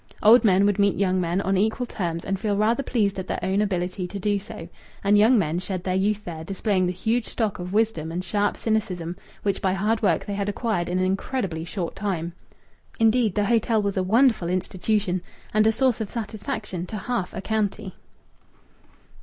Old 0.23 0.43
men 0.43 0.65
would 0.65 0.79
meet 0.79 0.95
young 0.97 1.21
men 1.21 1.41
on 1.41 1.57
equal 1.57 1.85
terms, 1.85 2.25
and 2.25 2.39
feel 2.39 2.57
rather 2.57 2.81
pleased 2.81 3.19
at 3.19 3.27
their 3.27 3.37
own 3.43 3.61
ability 3.61 4.07
to 4.07 4.17
do 4.17 4.39
so. 4.39 4.67
And 5.03 5.15
young 5.15 5.37
men 5.37 5.59
shed 5.59 5.83
their 5.83 5.93
youth 5.93 6.25
there, 6.25 6.43
displaying 6.43 6.87
the 6.87 6.91
huge 6.91 7.27
stock 7.27 7.59
of 7.59 7.71
wisdom 7.71 8.11
and 8.11 8.23
sharp 8.23 8.57
cynicism 8.57 9.15
which 9.43 9.61
by 9.61 9.73
hard 9.73 10.01
work 10.01 10.25
they 10.25 10.33
had 10.33 10.49
acquired 10.49 10.89
in 10.89 10.97
an 10.97 11.05
incredibly 11.05 11.63
short 11.65 11.95
time. 11.95 12.33
Indeed, 12.99 13.35
the 13.35 13.45
hotel 13.45 13.79
was 13.79 13.95
a 13.95 14.01
wonderful 14.01 14.49
institution, 14.49 15.21
and 15.53 15.67
a 15.67 15.71
source 15.71 16.01
of 16.01 16.09
satisfaction 16.09 16.87
to 16.87 16.97
half 16.97 17.31
a 17.35 17.39
county. 17.41 17.93